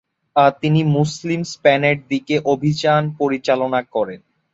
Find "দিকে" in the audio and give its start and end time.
2.11-2.35